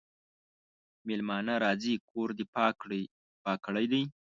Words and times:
مېلمانه 1.07 1.55
راځي 1.63 1.93
کور 2.09 2.29
دي 2.37 2.45
پاک 3.45 3.55
کړی 3.65 3.85
دی؟ 3.91 4.01